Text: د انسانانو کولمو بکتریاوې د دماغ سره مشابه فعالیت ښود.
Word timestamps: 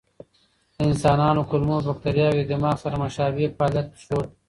د 0.75 0.77
انسانانو 0.89 1.47
کولمو 1.49 1.77
بکتریاوې 1.87 2.43
د 2.47 2.49
دماغ 2.51 2.75
سره 2.83 2.95
مشابه 3.03 3.45
فعالیت 3.57 3.89
ښود. 4.03 4.27